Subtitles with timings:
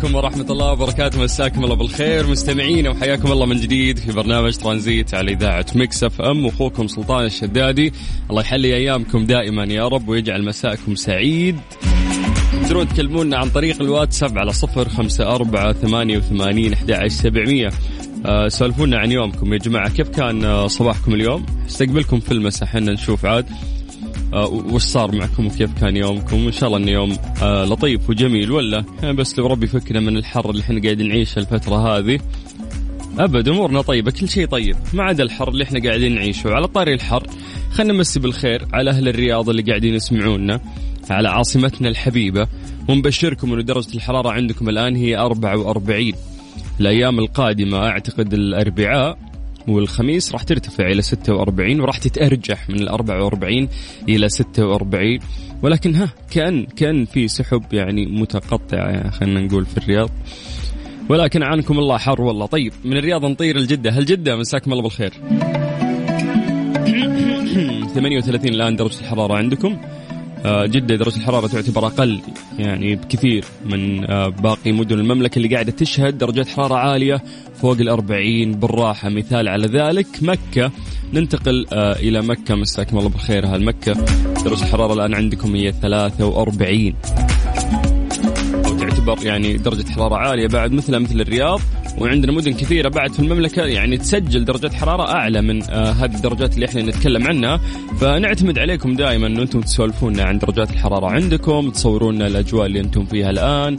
[0.00, 1.22] عليكم ورحمة الله وبركاته.
[1.22, 2.26] مساكم الله بالخير.
[2.26, 6.46] مستمعينا وحياكم الله من جديد في برنامج ترانزيت على إذاعة Mix FM.
[6.46, 7.92] وأخوكم سلطان الشدادي.
[8.30, 11.56] الله يحلي أيامكم دائما يا رب ويجعل مساءكم سعيد.
[12.52, 17.70] تقدرون تكلمونا عن طريق الواتساب على صفر خمسة أربعة ثمانية وثمانين أحد سبعمية.
[18.26, 19.90] آه، سولفونا عن يومكم يا جماعة.
[19.90, 22.68] كيف كان آه، صباحكم اليوم؟ استقبلكم في المساء.
[22.68, 23.46] حنا نشوف عاد.
[24.34, 28.84] وش صار معكم وكيف كان يومكم؟ وان شاء الله انه يوم آه، لطيف وجميل ولا؟
[29.02, 32.18] يعني بس لو ربي يفكنا من الحر اللي إحنا قاعدين نعيشه الفترة هذه.
[33.18, 36.50] أبد أمورنا طيبة كل شيء طيب ما عدا الحر اللي إحنا قاعدين نعيشه.
[36.50, 37.26] وعلى طاري الحر
[37.72, 40.60] خلينا نمسي بالخير على أهل الرياض اللي قاعدين يسمعونا
[41.10, 42.46] على عاصمتنا الحبيبة.
[42.88, 46.12] ونبشركم إنه درجة الحرارة عندكم الآن هي 44
[46.80, 49.29] الأيام القادمة أعتقد الأربعاء
[49.68, 53.68] والخميس راح ترتفع إلى 46 وراح تتأرجح من ال 44
[54.08, 55.18] إلى 46
[55.62, 60.10] ولكن ها كأن كأن في سحب يعني متقطعه يعني خلينا نقول في الرياض.
[61.08, 62.46] ولكن عنكم الله حر والله.
[62.46, 63.90] طيب من الرياض نطير الجدة.
[63.90, 65.12] هل جدة؟ مساكم الله بالخير.
[67.94, 69.76] 38 الآن درجة الحرارة عندكم.
[70.44, 72.20] جدة درجة الحرارة تعتبر أقل
[72.58, 77.22] يعني بكثير من آه، باقي مدن المملكة اللي قاعدة تشهد درجات حرارة عالية
[77.62, 79.08] فوق الأربعين بالراحة.
[79.08, 80.70] مثال على ذلك مكة.
[81.12, 82.54] ننتقل آه، إلى مكة.
[82.54, 83.44] مساكم الله بالخير.
[83.44, 83.92] أهل مكة.
[84.44, 86.94] درجة الحرارة الآن عندكم هي 43
[87.84, 87.89] أو
[89.00, 91.60] تعتبر يعني درجة حرارة عالية بعد مثلها مثل الرياض
[91.98, 96.54] وعندنا مدن كثيرة بعد في المملكة يعني تسجل درجات حرارة أعلى من آه هذه الدرجات
[96.54, 97.60] اللي إحنا نتكلم عنها.
[98.00, 103.04] فنعتمد عليكم دائما أنه أنتم تسولفونا عن درجات الحرارة عندكم تصورون لنا الأجواء اللي أنتم
[103.04, 103.78] فيها الآن.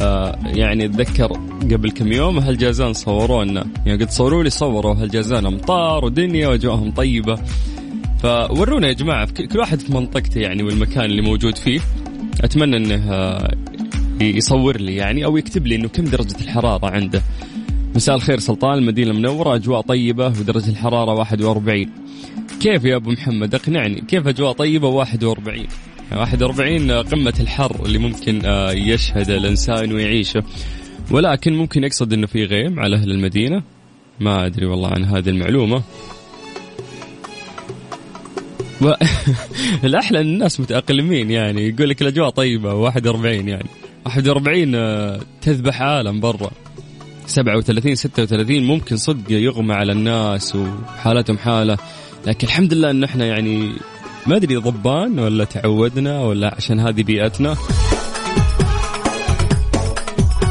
[0.00, 6.04] آه يعني أتذكر قبل كم يوم هالجازان صورونا يعني قد صوروا لي صوروا هالجازان أمطار
[6.04, 7.38] ودنيا وأجواءهم طيبة.
[8.22, 11.80] فورونا يا جماعة كل واحد في منطقته يعني والمكان اللي موجود فيه.
[12.44, 13.54] أتمنى إنه آه،
[14.20, 17.22] يصور لي يعني أو يكتب لي إنه كم درجة الحرارة عنده.
[17.94, 21.86] مساء الخير سلطان المدينة المنورة أجواء طيبة ودرجة الحرارة 41
[22.60, 25.66] كيف يا أبو محمد؟ اقنعني كيف أجواء طيبة 41
[26.12, 30.42] 41 قمة الحر اللي ممكن آه، يشهد الإنسان ويعيشه.
[31.10, 33.62] ولكن ممكن يقصد إنه في غيم على أهل المدينة؟
[34.20, 35.82] ما أدري والله عن هذه المعلومة.
[38.82, 38.92] و...
[39.84, 43.68] الأحلى إن الناس متأقلمين يعني يقول لك الأجواء طيبة 41 يعني.
[44.06, 46.50] 41 آه، تذبح عالم برا.
[47.26, 51.76] 37 36 ممكن صدق يغمى على الناس وحالتهم حالة.
[52.26, 53.72] لكن الحمد لله إن إحنا يعني
[54.26, 57.54] ما أدري ضبان ولا تعودنا ولا عشان هذه بيئتنا.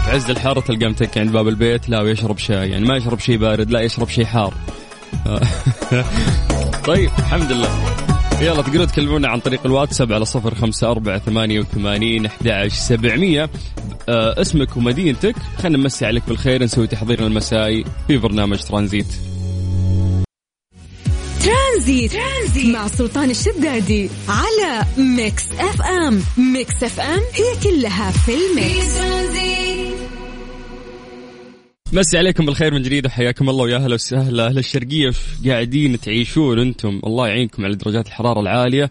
[0.05, 2.69] في عز الحر تلقى متكي عند باب البيت لا ويشرب شاي.
[2.69, 4.53] يعني ما يشرب شيء بارد لا يشرب شيء حار.
[6.88, 8.04] طيب الحمد لله.
[8.41, 13.50] يلا تقدروا تكلمونا عن طريق الواتساب على صفر خمسة أربعة ثمانية وثمانين أحد سبعمية.
[14.09, 15.35] اسمك ومدينتك.
[15.57, 19.06] خلينا نمسي عليك بالخير نسوي تحضيرنا المسائي في برنامج ترانزيت.
[21.44, 26.23] ترانزيت, ترانزيت مع سلطان الشدادي على Mix FM.
[26.38, 28.97] Mix FM هي كلها في ال mix.
[28.97, 29.84] في
[31.93, 34.47] مسي عليكم بالخير من جديد وحياكم الله ويا أهلا وسهلا.
[34.47, 35.11] أهل الشرقية
[35.47, 37.01] قاعدين تعيشون أنتم.
[37.05, 38.89] الله يعينكم على درجات الحرارة العالية.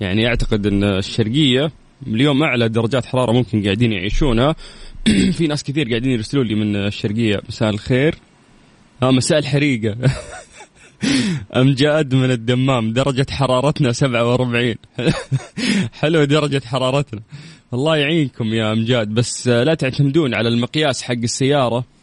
[0.00, 1.72] يعني أعتقد أن الشرقية
[2.06, 4.54] اليوم أعلى درجات حرارة ممكن قاعدين يعيشونها.
[5.36, 7.42] في ناس كثير قاعدين يرسلوا لي من الشرقية.
[7.48, 8.14] مساء الخير.
[9.02, 9.96] آه مساء الحريقة.
[11.56, 12.92] أمجاد من الدمام.
[12.92, 14.74] درجة حرارتنا 47
[16.00, 17.20] حلو درجة حرارتنا.
[17.74, 19.08] الله يعينكم يا أمجاد.
[19.08, 21.93] بس لا تعتمدون على المقياس حق السيارة.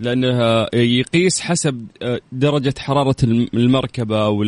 [0.00, 1.86] لأنه يقيس حسب
[2.32, 3.16] درجة حرارة
[3.54, 4.44] المركبة أو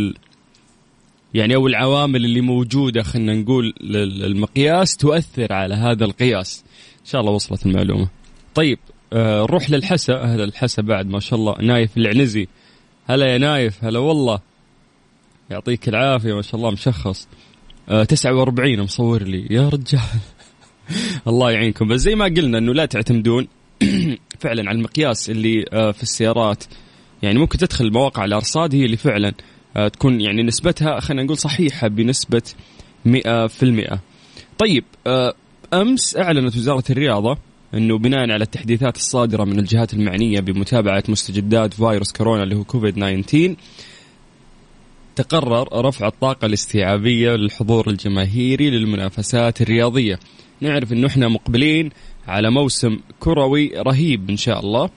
[1.34, 6.64] يعني أو العوامل اللي موجودة خلينا نقول للمقياس تؤثر على هذا القياس.
[7.00, 8.08] إن شاء الله وصلت المعلومة.
[8.54, 8.78] طيب
[9.12, 10.14] آه نروح للحسا.
[10.14, 11.56] هذا الحسا بعد ما شاء الله.
[11.60, 12.48] نايف العنزي.
[13.06, 14.40] هلا يا نايف هلا والله.
[15.50, 17.28] يعطيك العافية ما شاء الله مشخص.
[17.88, 19.46] آه 49 مصور لي.
[19.50, 20.00] يا رجال.
[21.28, 21.88] الله يعينكم.
[21.88, 23.48] بس زي ما قلنا إنه لا تعتمدون.
[24.40, 26.64] فعلا على المقياس اللي آه في السيارات.
[27.22, 29.32] يعني ممكن تدخل مواقع الارصاد هي اللي فعلا
[29.76, 32.42] آه تكون يعني نسبتها خلينا نقول صحيحة بنسبة
[33.08, 33.98] 100%
[34.58, 35.34] طيب آه
[35.74, 37.38] أمس أعلنت وزارة الرياضة
[37.74, 42.94] إنه بناء على التحديثات الصادرة من الجهات المعنية بمتابعة مستجدات فيروس كورونا اللي هو كوفيد
[42.94, 43.54] 19
[45.16, 50.18] تقرر رفع الطاقة الاستيعابية للحضور الجماهيري للمنافسات الرياضية.
[50.60, 51.90] نعرف انه إحنا مقبلين
[52.28, 54.90] على موسم كروي رهيب إن شاء الله.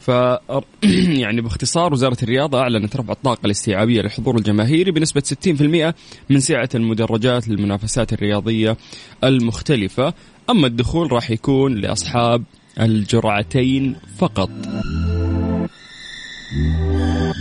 [0.00, 0.10] ف
[1.22, 5.94] يعني باختصار وزارة الرياضة أعلنت رفع الطاقة الاستيعابية للحضور الجماهيري بنسبة 60%
[6.30, 8.76] من سعة المدرجات للمنافسات الرياضية
[9.24, 10.14] المختلفة.
[10.50, 12.44] أما الدخول راح يكون لأصحاب
[12.80, 14.50] الجرعتين فقط.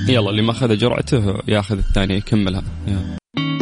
[0.08, 2.64] يلا اللي ما أخذ جرعته يأخذ الثانية يكملها.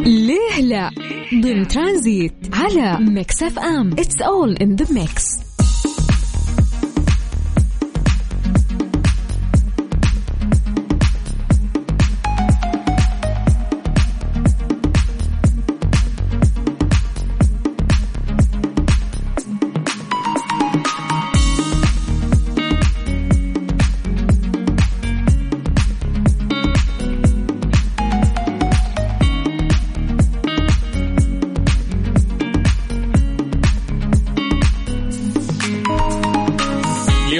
[0.06, 0.90] ليه لا؟
[1.34, 3.92] ضمن ترانزيت على Mix FM.
[3.92, 5.51] it's all in the mix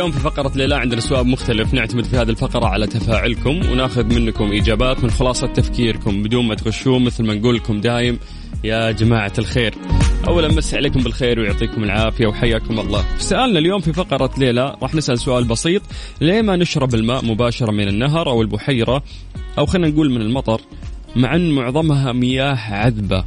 [0.02, 1.74] اليوم في فقرة ليلى عندنا سؤال مختلف.
[1.74, 6.24] نعتمد في هذه الفقرة على تفاعلكم وناخذ منكم إجابات من خلاصة تفكيركم.
[6.24, 8.20] بدون ما تغشون مثل ما نقول لكم دايم
[8.64, 9.74] يا جماعة الخير.
[10.28, 13.06] أولا مسي عليكم بالخير ويعطيكم العافية وحياكم الله.
[13.18, 15.82] سؤالنا اليوم في فقرة ليلى راح نسأل سؤال بسيط.
[16.22, 19.04] ليه ما نشرب الماء مباشرة من النهر أو البحيرة؟
[19.58, 20.62] أو خلينا نقول من المطر
[21.16, 23.24] مع أن معظمها مياه عذبة.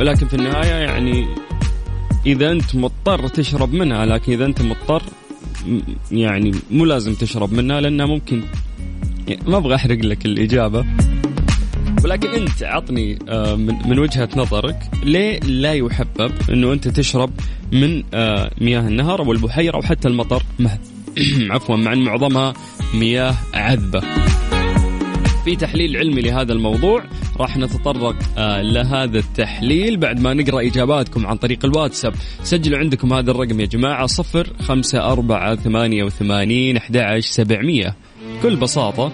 [0.00, 1.26] ولكن في النهاية يعني
[2.26, 5.02] إذا أنت مضطر تشرب منها لكن إذا أنت مضطر
[6.10, 8.42] يعني مو لازم تشرب منها لأنها ممكن
[9.28, 10.84] يعني ما أبغى أحرق لك الإجابة.
[12.04, 13.54] ولكن أنت عطني آه،
[13.86, 17.30] من وجهة نظرك ليه لا يحبب إنه أنت تشرب
[17.72, 20.42] من آه، مياه النهر أو البحيره أو حتى المطر؟
[21.50, 22.54] عفوا مع إن معظمها
[22.94, 24.02] مياه عذبة.
[25.48, 27.04] في تحليل علمي لهذا الموضوع.
[27.36, 29.96] راح نتطرق آه لهذا التحليل.
[29.96, 35.12] بعد ما نقرأ إجاباتكم عن طريق الواتساب سجلوا عندكم هذا الرقم يا جماعة صفر خمسة
[35.12, 37.96] أربعة ثمانية وثمانين أحد سبعمية.
[38.38, 39.12] بكل بساطة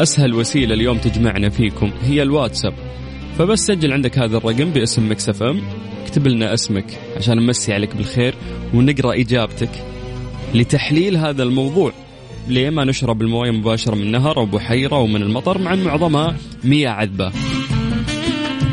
[0.00, 2.74] أسهل وسيلة اليوم تجمعنا فيكم هي الواتساب.
[3.38, 5.62] فبس سجل عندك هذا الرقم باسم مكسف إم.
[6.04, 8.34] اكتب لنا اسمك عشان نمسي عليك بالخير
[8.74, 9.70] ونقرأ إجابتك
[10.54, 11.92] لتحليل هذا الموضوع.
[12.48, 16.36] ليه ما نشرب الموية مباشرة من نهر أو بحيرة أو من المطر مع إن معظمها
[16.64, 17.32] مياه عذبة.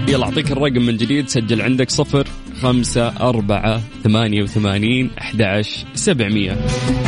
[0.07, 2.27] يلا أعطيك الرقم من جديد سجل عندك صفر
[2.61, 5.61] خمسة أربعة ثمانية وثمانين أحد
[5.93, 6.57] سبعمية.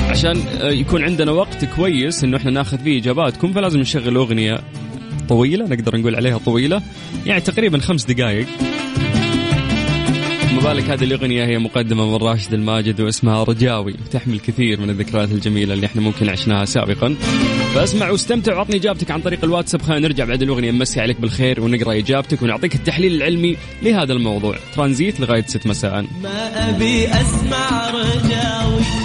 [0.10, 4.62] عشان آه، يكون عندنا وقت كويس إنه إحنا ناخذ فيه إجاباتكم فلازم نشغل أغنية
[5.30, 6.82] طويلة نقدر نقول عليها طويلة
[7.26, 8.48] يعني تقريبا خمس دقائق
[10.66, 15.74] بالك هذه الأغنية هي مقدمة من راشد الماجد واسمها رجاوي وتحمل كثير من الذكريات الجميلة
[15.74, 17.16] اللي إحنا ممكن عشناها سابقا.
[17.76, 19.82] فاسمع واستمتع وعطني إجابتك عن طريق الواتساب.
[19.82, 24.58] خلينا نرجع بعد الأغنية نمسي عليك بالخير ونقرأ إجابتك ونعطيك التحليل العلمي لهذا الموضوع.
[24.76, 26.06] ترانزيت لغاية 6 مساء.
[26.24, 29.05] ما أبي أسمع رجاوي.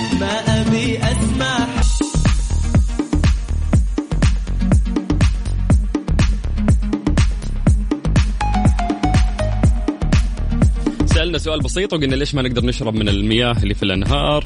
[11.31, 14.45] سألنا سؤال بسيط وقلنا ليش ما نقدر نشرب من المياه اللي في الأنهار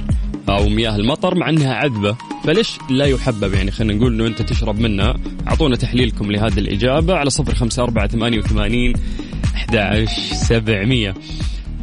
[0.48, 4.80] أو مياه المطر مع إنها عذبة؟ فليش لا يحبب؟ يعني خلينا نقول إنه أنت تشرب
[4.80, 5.16] منها.
[5.48, 8.92] أعطونا تحليلكم لهذه الإجابة على صفر خمسة أربعة ثمانية وثمانين
[9.54, 11.14] أحد سبعمية.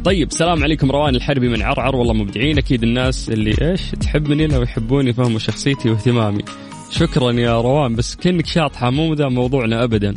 [0.04, 1.96] طيب سلام عليكم روان الحربي من عرعر.
[1.96, 2.58] والله مبدعين.
[2.58, 6.44] أكيد الناس اللي إيش تحبني لو يحبوني فهموا شخصيتي واهتمامي.
[6.90, 10.14] شكرا يا روان بس كأنك شاطحة مو ذا موضوعنا ابدا.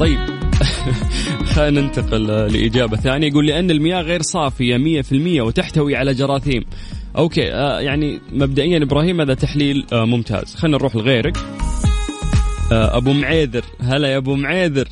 [0.00, 0.18] طيب.
[1.56, 3.28] خلينا ننتقل لإجابة ثانية.
[3.28, 6.64] يقول لأن المياه غير صافية مية في المية وتحتوي على جراثيم.
[7.16, 10.54] أوكي آه يعني مبدئيا إبراهيم هذا تحليل آه ممتاز.
[10.54, 11.36] خلينا نروح لغيرك.
[12.72, 13.64] آه أبو معيذر.
[13.80, 14.88] هلا يا أبو معيذر.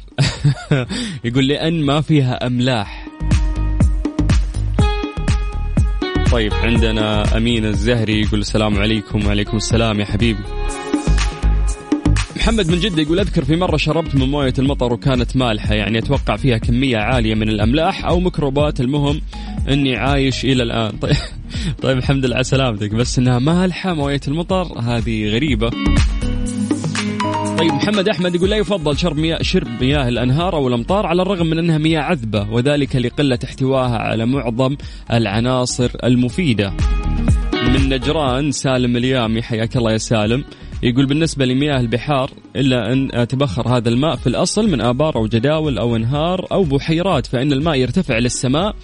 [1.25, 3.09] يقول لأن ما فيها أملاح.
[6.33, 9.27] طيب عندنا أمين الزهري يقول السلام عليكم.
[9.27, 10.43] وعليكم السلام يا حبيبي.
[12.45, 16.37] محمد من جدة يقول أذكر في مرة شربت من موية المطر وكانت مالحة يعني أتوقع
[16.37, 18.81] فيها كمية عالية من الأملاح أو ميكروبات.
[18.81, 19.21] المهم
[19.69, 20.99] أني عايش إلى الآن.
[21.03, 21.17] طيب,
[21.83, 22.91] طيب الحمد لله على سلامتك.
[22.91, 25.71] بس أنها مالحة موية المطر هذه غريبة.
[27.59, 31.47] طيب محمد أحمد يقول لا يفضل شرب مياه شرب مياه الأنهار أو الأمطار على الرغم
[31.47, 34.77] من إنها مياه عذبة وذلك لقلة احتواها على معظم
[35.13, 36.73] العناصر المفيدة.
[37.53, 40.45] من نجران سالم اليامي حياك الله يا سالم.
[40.85, 45.79] يقول بالنسبة لمياه البحار إلا أن تبخر هذا الماء في الأصل من آبار أو جداول
[45.79, 48.77] أو أنهار أو بحيرات فإن الماء يرتفع للسماء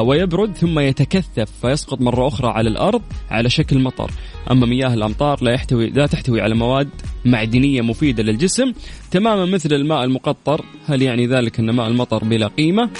[0.00, 4.10] ويبرد ثم يتكثف فيسقط مرة أخرى على الأرض على شكل مطر.
[4.50, 6.88] أما مياه الأمطار لا يحتوي لا تحتوي على مواد
[7.24, 8.72] معدنية مفيدة للجسم
[9.10, 10.64] تماما مثل الماء المقطر.
[10.86, 12.90] هل يعني ذلك أن ماء المطر بلا قيمة؟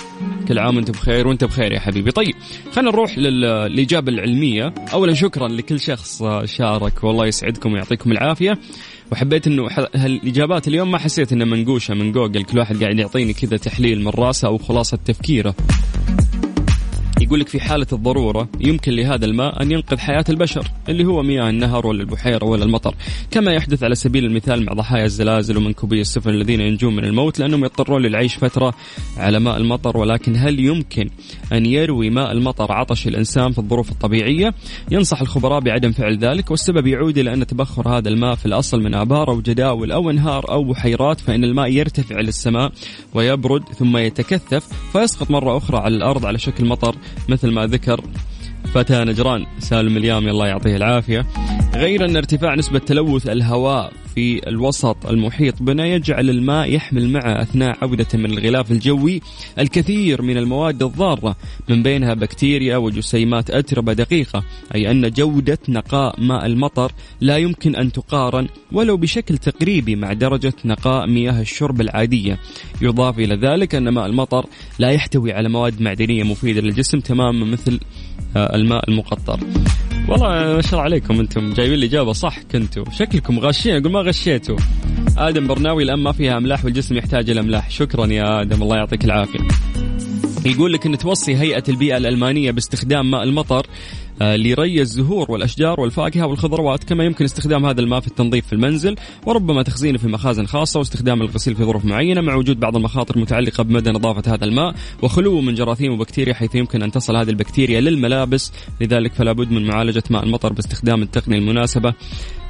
[0.49, 2.11] كل عام وانت بخير وأنت بخير يا حبيبي.
[2.11, 2.35] طيب
[2.73, 4.75] خلينا نروح للإجابة العلمية.
[4.93, 8.59] أولا شكرا لكل شخص شارك والله يسعدكم ويعطيكم العافية.
[9.13, 13.57] وحبيت إنه الإجابات اليوم ما حسيت إنها منقوشة من جوجل كل واحد قاعد يعطيني كذا
[13.57, 15.55] تحليل من راسه أو خلاصة تفكيره.
[17.33, 21.51] يقول لك في حالة الضرورة يمكن لهذا الماء أن ينقذ حياة البشر اللي هو مياه
[21.51, 22.95] النهر ولا البحيرة ولا المطر.
[23.31, 27.65] كما يحدث على سبيل المثال مع ضحايا الزلازل ومنكوبي السفن الذين ينجون من الموت لأنهم
[27.65, 28.75] يضطرون للعيش فترة
[29.17, 29.97] على ماء المطر.
[29.97, 31.11] ولكن هل يمكن
[31.53, 34.55] أن يروي ماء المطر عطش الإنسان في الظروف الطبيعية؟
[34.91, 38.95] ينصح الخبراء بعدم فعل ذلك والسبب يعود إلى أن تبخر هذا الماء في الأصل من
[38.95, 42.73] آبار أو جداول أو أنهار أو بحيرات فإن الماء يرتفع للسماء
[43.15, 46.95] ويبرد ثم يتكثف فيسقط مرة أخرى على الأرض على شكل مطر
[47.29, 48.01] مثل ما ذكر
[48.75, 51.27] فتى نجران سالم اليامي الله يعطيه العافية.
[51.75, 55.63] غير أن ارتفاع نسبة تلوث الهواء في الوسط المحيط.
[55.63, 59.21] بنا يجعل الماء يحمل معه أثناء عودته من الغلاف الجوي
[59.59, 61.37] الكثير من المواد الضارة
[61.69, 67.93] من بينها بكتيريا وجسيمات أتربة دقيقة أي أن جودة نقاء ماء المطر لا يمكن أن
[67.93, 72.39] تقارن ولو بشكل تقريبي مع درجة نقاء مياه الشرب العادية.
[72.83, 74.47] يضاف إلى ذلك أن ماء المطر
[74.79, 77.81] لا يحتوي على مواد معدنية مفيدة للجسم تماما مثل
[78.37, 79.41] آه، الماء المقطر.
[80.09, 82.85] والله ما شاء الله عليكم أنتم جايبين الإجابة صح كنتوا.
[82.99, 83.77] شكلكم غاشين.
[83.77, 84.57] أقول ما غشيتوا
[85.19, 89.41] آدم برناوي الآن ما فيها أملاح والجسم يحتاج الاملاح شكرا يا آدم الله يعطيك العافية.
[90.47, 93.67] يقول لك إن توصي هيئة البيئة الألمانية باستخدام ماء المطر
[94.23, 98.97] آه، لري الزهور والأشجار والفاكهة والخضروات كما يمكن استخدام هذا الماء في التنظيف في المنزل
[99.27, 103.65] وربما تخزينه في مخازن خاصة واستخدام الغسيل في ظروف معينة مع وجود بعض المخاطر المتعلقة
[103.65, 108.53] بمدى نظافة هذا الماء وخلوه من جراثيم وبكتيريا حيث يمكن أن تصل هذه البكتيريا للملابس.
[108.81, 111.95] لذلك فلا بد من معالجة ماء المطر باستخدام التقنية المناسبة.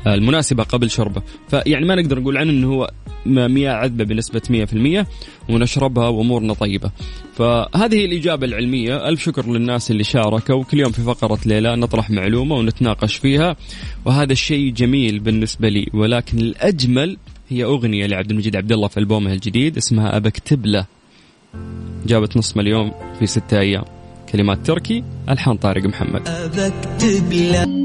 [0.06, 2.90] المناسبة قبل شربه فيعني ما نقدر نقول عنه أنه هو
[3.26, 5.06] مياه عذبة بنسبة 100%
[5.49, 6.90] ونشربها وأمورنا طيبة.
[7.35, 9.09] فهذه الإجابة العلمية.
[9.09, 10.64] ألف شكر للناس اللي شاركوا.
[10.64, 13.56] كل يوم في فقرة ليلى نطرح معلومة ونتناقش فيها.
[14.04, 15.87] وهذا الشيء جميل بالنسبة لي.
[15.94, 17.16] ولكن الأجمل
[17.49, 20.87] هي أغنية لعبد المجيد عبد الله في ألبومه الجديد اسمها أبكتب له.
[22.06, 23.85] جابت نص مليون في ستة أيام.
[24.32, 26.28] كلمات تركي ألحان طارق محمد.
[26.28, 27.82] أبكتب له.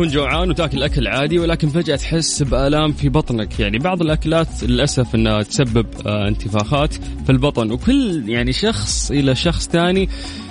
[0.00, 3.60] تكون جوعان وتاكل اكل عادي ولكن فجأة تحس بآلام في بطنك.
[3.60, 7.70] يعني بعض الأكلات للأسف إنها تسبب آه، انتفاخات في البطن.
[7.70, 10.08] وكل يعني شخص إلى شخص ثاني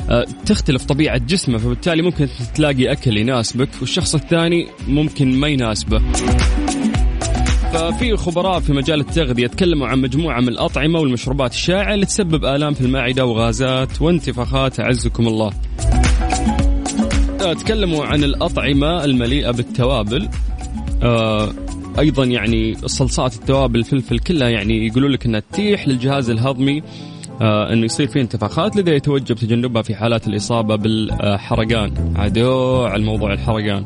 [0.10, 6.02] آه، تختلف طبيعة جسمه فبالتالي ممكن تلاقي أكل يناسبك والشخص الثاني ممكن ما يناسبه.
[7.74, 12.74] ففي خبراء في مجال التغذية تكلموا عن مجموعة من الأطعمة والمشروبات الشائعة اللي تسبب آلام
[12.74, 15.52] في المعدة وغازات وانتفاخات أعزكم الله.
[17.40, 20.30] تكلموا عن الأطعمة المليئة بالتوابل.
[21.04, 21.50] آه
[22.00, 26.84] أيضا يعني الصلصات التوابل الفلفل كلها يعني يقولوا لك إنها تتيح للجهاز الهضمي
[27.42, 32.14] آه إنه يصير فيه انتفاخات لذا يتوجب تجنبها في حالات الإصابة بالحرقان.
[32.16, 33.86] عدو على الموضوع الحرقان.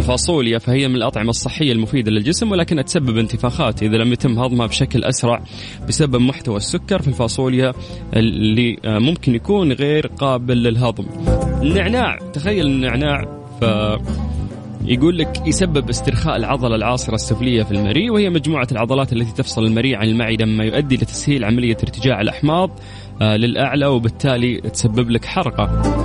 [0.00, 3.82] الفاصوليا فهي من الأطعمة الصحية المفيدة للجسم ولكنها تسبب انتفاخات.
[3.82, 5.42] إذا لم يتم هضمها بشكل أسرع
[5.88, 7.72] بسبب محتوى السكر في الفاصوليا
[8.16, 11.06] اللي آه ممكن يكون غير قابل للهضم.
[11.62, 13.24] النعناع تخيل النعناع
[13.60, 13.64] ف
[14.84, 19.96] يقول لك يسبب استرخاء العضلة العاصرة السفلية في المريء وهي مجموعة العضلات التي تفصل المريء
[19.96, 22.70] عن المعدة مما يؤدي لتسهيل عملية ارتجاع الأحماض
[23.22, 25.99] آه، للأعلى وبالتالي تسبب لك حرقة.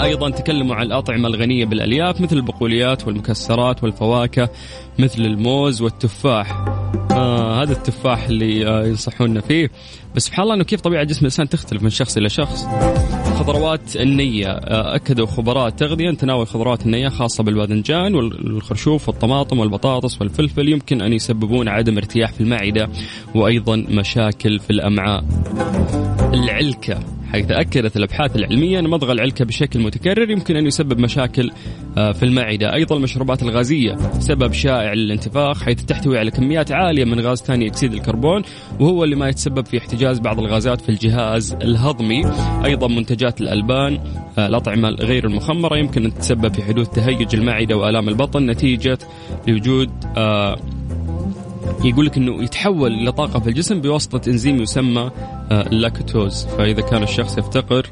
[0.00, 4.48] أيضا تكلموا عن الأطعمة الغنية بالألياف مثل البقوليات والمكسرات والفواكه
[4.98, 6.64] مثل الموز والتفاح.
[7.10, 9.70] آه هذا التفاح اللي آه ينصحونا فيه.
[10.16, 12.66] بس سبحان الله إنه كيف طبيعة جسم الإنسان تختلف من شخص إلى شخص.
[13.38, 20.20] خضروات النية آه أكدوا خبراء التغذيه ان تناول خضروات النية خاصة بالباذنجان والخرشوف والطماطم والبطاطس
[20.20, 22.88] والفلفل يمكن أن يسببون عدم ارتياح في المعدة
[23.34, 25.24] وأيضا مشاكل في الأمعاء.
[26.34, 26.98] العلكة.
[27.32, 31.50] حيث أكدت الأبحاث العلمية أن مضغ العلكة بشكل متكرر يمكن أن يسبب مشاكل
[31.96, 32.74] آه، في المعدة.
[32.74, 37.92] أيضا المشروبات الغازية سبب شائع للانتفاخ حيث تحتوي على كميات عالية من غاز ثاني أكسيد
[37.92, 38.42] الكربون
[38.80, 42.22] وهو اللي ما يتسبب في احتجاز بعض الغازات في الجهاز الهضمي.
[42.64, 43.98] أيضا منتجات الألبان
[44.38, 48.46] آه، الأطعمة غير المخمرة يمكن أن تتسبب في حدوث تهيج المعدة وآلام البطن.
[48.46, 48.98] نتيجة
[49.48, 50.58] لوجود آه
[51.84, 55.10] يقول لك إنه يتحول إلى طاقة في الجسم بواسطة إنزيم يسمى
[55.52, 57.86] اللاكتوز فإذا كان الشخص يفتقر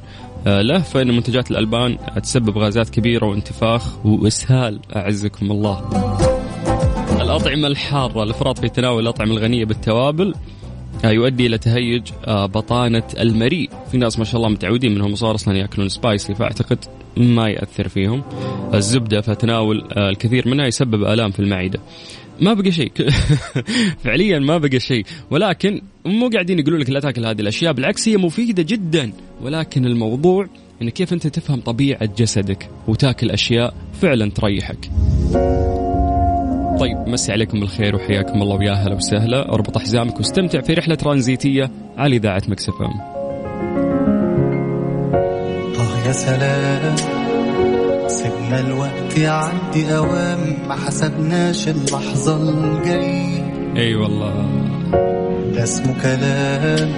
[0.46, 5.90] آه، له فإن منتجات الألبان تسبب غازات كبيرة وانتفاخ وإسهال أعزكم الله.
[7.20, 10.34] الأطعمة الحارة الأفراط في تناول الأطعمة الغنية بالتوابل
[11.04, 15.34] آه، يؤدي إلى تهيج آه، بطانة المريء، في ناس ما شاء الله متعودين منهم صار
[15.34, 16.78] أصلا يأكلون سبايسي فأعتقد
[17.16, 18.22] ما يأثر فيهم.
[18.74, 21.80] الزبدة فتناول الكثير منها يسبب آلام في المعدة.
[22.40, 22.92] ما بقى شيء.
[24.04, 25.04] فعليا ما بقى شيء.
[25.30, 29.12] ولكن مو قاعدين يقولوا لك لا تاكل هذه الأشياء بالعكس هي مفيدة جدا.
[29.42, 30.46] ولكن الموضوع
[30.82, 34.90] إن كيف أنت تفهم طبيعة جسدك وتاكل أشياء فعلا تريحك.
[36.80, 39.52] طيب مسي عليكم بالخير وحياكم الله ويا أهلا وسهلا.
[39.52, 42.84] أربط حزامك واستمتع في رحلة ترانزيتية على إذاعة مكسفه
[45.78, 47.19] آه يا سلام.
[48.50, 53.74] سيبنا الوقت يعدي أوام ما حسبناش اللحظة الجاية.
[53.76, 54.34] أي والله.
[55.54, 56.92] ده اسمه كلام.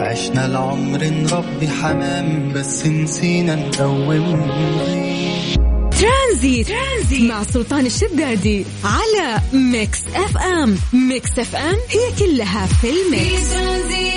[0.00, 4.50] عشنا العمر نربي حمام بس نسينا نقوم
[5.90, 6.68] ترانزيت.
[6.68, 10.76] ترانزيت مع سلطان الشدادي على Mix FM.
[10.92, 13.52] Mix FM هي كلها في في ال mix.
[13.52, 14.15] ترانزيت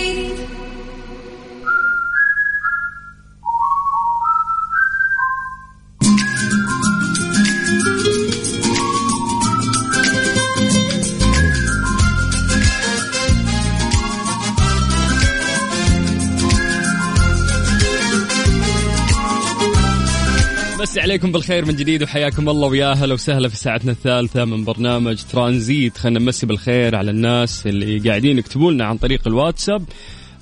[20.80, 25.24] بس عليكم بالخير من جديد وحياكم الله ويا أهلا وسهلا في ساعتنا الثالثة من برنامج
[25.32, 25.98] ترانزيت.
[25.98, 29.84] خلينا نمسي بالخير على الناس اللي قاعدين يكتبوا لنا عن طريق الواتساب.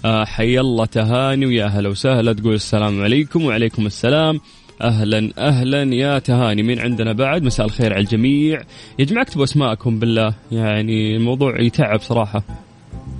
[0.05, 2.33] آه حي الله تهاني ويا أهلا وسهلا.
[2.33, 4.39] تقول السلام عليكم وعليكم السلام.
[4.81, 6.63] أهلا أهلا يا تهاني.
[6.63, 8.61] مين عندنا بعد؟ مساء الخير على الجميع.
[8.99, 10.33] يا جماعة اكتبوا أسماءكم بالله.
[10.51, 12.43] يعني الموضوع يتعب صراحة.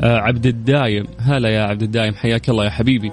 [0.03, 1.05] عبد الدايم.
[1.19, 3.11] هلا يا عبد الدايم حياك الله يا حبيبي.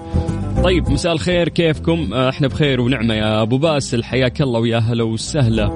[0.63, 5.03] طيب مساء الخير كيفكم؟ آه إحنا بخير ونعمة يا أبو باسل حياك الله ويا هلا
[5.03, 5.71] وسهلا.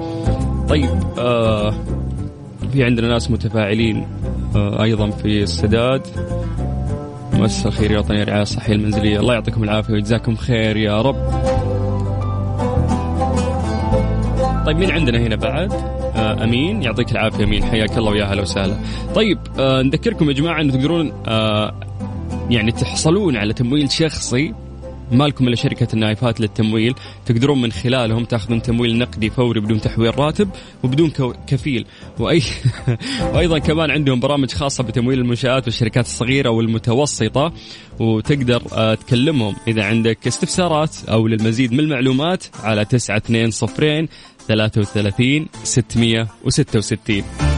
[0.68, 1.74] طيب آه
[2.72, 4.06] في عندنا ناس متفاعلين
[4.56, 6.02] آه أيضا في السداد.
[7.32, 9.20] مؤسسة الخيرية الوطنية للرعاية الصحية المنزلية.
[9.20, 11.16] الله يعطيكم العافية ويجزاكم خير يا رب.
[14.66, 18.76] طيب مين عندنا هنا بعد؟ آه أمين يعطيك العافية أمين حياك الله ويا هلا وسهلا.
[19.14, 21.74] طيب آه نذكركم يا جماعة انه تقدرون آه
[22.50, 24.54] يعني تحصلون على تمويل شخصي
[25.12, 26.94] ما لكم إلا شركة النايفات للتمويل
[27.26, 30.48] تقدرون من خلالهم تاخذون تمويل نقدي فوري بدون تحويل راتب
[30.82, 31.12] وبدون
[31.46, 31.86] كفيل.
[32.18, 32.42] واي
[33.34, 37.52] وأيضا كمان عندهم برامج خاصة بتمويل المنشآت والشركات الصغيرة والمتوسطة
[38.00, 39.56] وتقدر آه، تكلمهم.
[39.68, 44.08] إذا عندك استفسارات أو للمزيد من المعلومات على 920
[44.48, 47.49] 33 666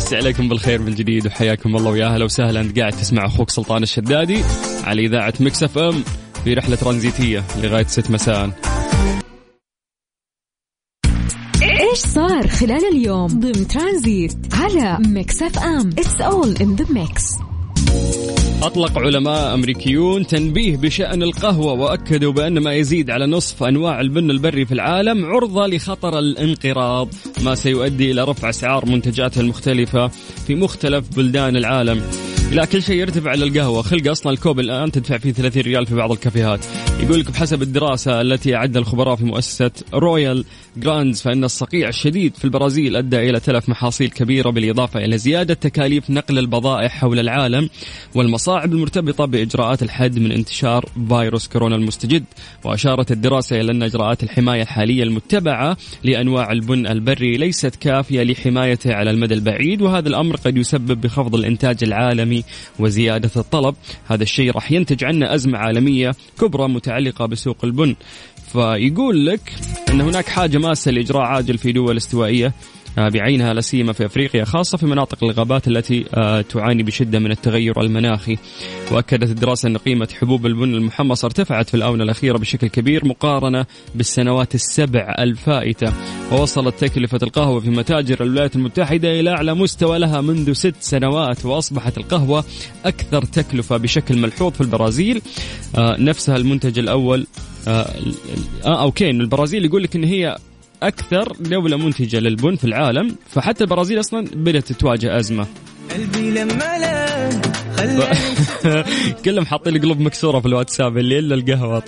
[0.00, 2.60] بس عليكم بالخير من جديد وحياكم الله ويا أهلا وسهلا.
[2.60, 4.42] انت قاعد تسمع أخوك سلطان الشدادي
[4.84, 6.04] على إذاعة Mix FM
[6.44, 8.50] في رحلة ترانزيتية لغاية 6 مساء.
[11.62, 17.24] إيش صار خلال اليوم ضمن ترانزيت على Mix FM؟ it's all in the mix
[18.62, 24.66] أطلق علماء أمريكيون تنبيه بشأن القهوة وأكدوا بأن ما يزيد على نصف أنواع البن البري
[24.66, 27.08] في العالم عرضة لخطر الانقراض
[27.44, 30.08] ما سيؤدي إلى رفع أسعار منتجاتها المختلفة
[30.46, 32.02] في مختلف بلدان العالم.
[32.52, 33.82] لا كل شيء يرتفع على القهوة.
[33.82, 36.60] خلق أصلا الكوب الآن تدفع فيه 30 ريال في بعض الكافيهات.
[37.02, 40.44] يقول لك بحسب الدراسة التي أعدها الخبراء في مؤسسة رويال
[40.76, 46.10] جراندز فإن الصقيع الشديد في البرازيل أدى إلى تلف محاصيل كبيرة بالإضافة إلى زيادة تكاليف
[46.10, 47.68] نقل البضائع حول العالم
[48.14, 52.24] والمصاعب المرتبطة بإجراءات الحد من انتشار فيروس كورونا المستجد.
[52.64, 59.10] وأشارت الدراسة إلى أن إجراءات الحماية الحالية المتبعة لأنواع البن البري ليست كافية لحمايته على
[59.10, 62.44] المدى البعيد وهذا الأمر قد يسبب بخفض الإنتاج العالمي
[62.78, 63.74] وزيادة الطلب.
[64.06, 67.96] هذا الشيء راح ينتج عنه أزمة عالمية كبرى متعلقة بسوق البن.
[68.52, 69.40] فيقول لك
[69.90, 72.52] أن هناك حاجة ماسة لإجراء عاجل في دول استوائية
[72.98, 77.30] آه، بعينها لا سيما في أفريقيا خاصة في مناطق الغابات التي آه، تعاني بشدة من
[77.30, 78.38] التغير المناخي.
[78.90, 84.54] وأكدت الدراسة أن قيمة حبوب البن المحمص ارتفعت في الآونة الأخيرة بشكل كبير مقارنة بالسنوات
[84.54, 85.92] السبع الفائتة.
[86.32, 91.98] ووصلت تكلفة القهوة في متاجر الولايات المتحدة إلى أعلى مستوى لها منذ ست سنوات وأصبحت
[91.98, 92.44] القهوة
[92.84, 95.22] أكثر تكلفة بشكل ملحوظ في البرازيل.
[95.78, 97.26] آه، نفسها المنتج الأول
[97.68, 97.94] آه,
[98.64, 100.36] آه أوكي إن البرازيل يقول لك إن هي
[100.82, 105.46] أكثر دولة منتجة للبن في العالم فحتى البرازيل أصلا بدأت تواجه أزمة.
[105.92, 107.30] قلبي لما لا
[107.76, 108.04] خلاني
[109.24, 111.82] كلهم حاطين قلوب مكسورة في الواتساب اللي إلا القهوة.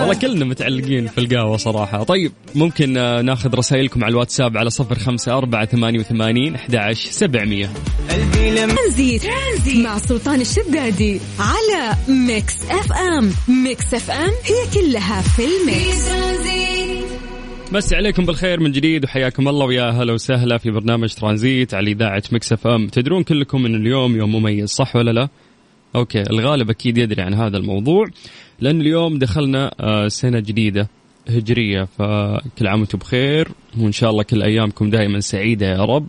[0.00, 2.02] والله كلنا متعلقين في القهوة صراحة.
[2.02, 7.10] طيب ممكن آه، ناخذ رسائلكم على الواتساب على صفر خمسة أربعة ثمانية وثمانين أحد عشر
[7.10, 7.70] سبعمية.
[8.10, 9.22] ترانزيت
[9.76, 13.32] مع سلطان الشدادي على Mix FM.
[13.48, 16.08] Mix FM هي كلها في في ال mix.
[16.08, 16.79] ترانزيت
[17.72, 22.22] مسي عليكم بالخير من جديد وحياكم الله ويا هلا وسهلا في برنامج ترانزيت على إذاعة
[22.32, 22.88] Mix FM.
[22.88, 25.28] تدرون كلكم إن اليوم يوم مميز صح ولا لا؟
[25.96, 28.06] أوكي الغالب أكيد يدري عن هذا الموضوع
[28.60, 30.88] لأن اليوم دخلنا آه، سنة جديدة
[31.28, 36.06] هجرية فكل عام وأنتم بخير وإن شاء الله كل أيامكم دائما سعيدة يا رب.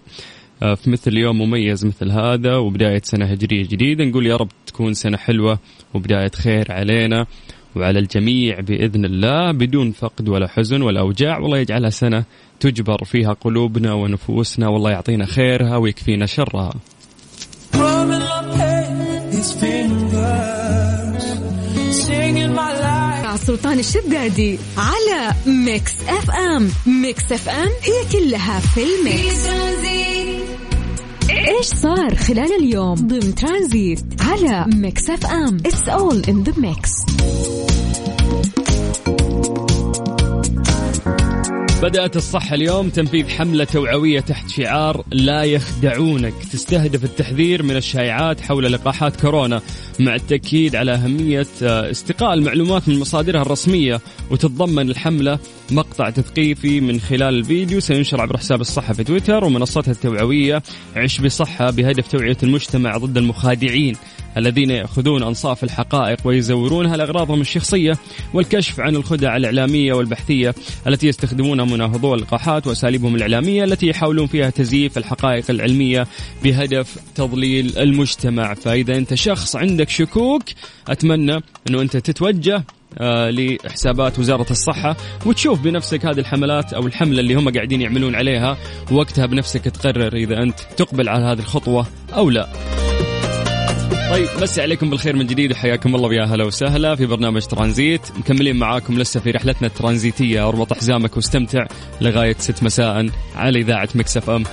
[0.64, 4.94] آه، في مثل يوم مميز مثل هذا وبداية سنة هجرية جديدة نقول يا رب تكون
[4.94, 5.60] سنة حلوة
[5.94, 7.26] وبداية خير علينا.
[7.76, 12.24] وعلى الجميع بإذن الله بدون فقد ولا حزن ولا أوجاع والله يجعلها سنة
[12.60, 16.74] تجبر فيها قلوبنا ونفوسنا والله يعطينا خيرها ويكفينا شرها.
[23.32, 26.70] مع سلطان الشدادي على Mix FM
[27.02, 29.48] Mix FM هي كلها في ال mix.
[31.30, 36.92] إيش صار خلال اليوم؟ ضمن ترانزيت على Mix FM it's all in the mix
[41.82, 46.34] بدأت الصحة اليوم تنفيذ حملة توعوية تحت شعار لا يخدعونك.
[46.52, 49.62] تستهدف التحذير من الشائعات حول لقاحات كورونا
[50.00, 55.40] مع التأكيد على أهمية آه، استقاء المعلومات من مصادرها الرسمية وتتضمن الحملة
[55.72, 60.64] مقطع تثقيفي من خلال الفيديو سينشر عبر حساب الصحة في تويتر ومنصتها التوعوية
[60.96, 63.96] عش بصحة بهدف توعية المجتمع ضد المخادعين.
[64.38, 67.98] الذين يأخذون أنصاف الحقائق ويزورونها لأغراضهم الشخصية
[68.34, 70.56] والكشف عن الخدع الإعلامية والبحثية
[70.88, 76.08] التي يستخدمونها مناهضو اللقاحات وأساليبهم الإعلامية التي يحاولون فيها تزييف الحقائق العلمية
[76.44, 78.54] بهدف تضليل المجتمع.
[78.54, 80.44] فإذا أنت شخص عندك شكوك
[80.90, 81.40] أتمنى
[81.70, 82.64] أنه أنت تتوجه
[82.98, 88.58] آه، لحسابات وزارة الصحة وتشوف بنفسك هذه الحملات أو الحملة اللي هم قاعدين يعملون عليها
[88.92, 92.91] ووقتها بنفسك تقرر إذا أنت تقبل على هذه الخطوة أو لا.
[94.12, 98.02] طيب مسي عليكم بالخير من جديد وحياكم الله ويا هلا وسهلا في برنامج ترانزيت.
[98.18, 100.48] مكملين معاكم لسه في رحلتنا الترانزيتية.
[100.48, 101.66] أربط حزامك واستمتع
[102.02, 104.44] لغاية 6 مساء على إذاعة مكسف أم.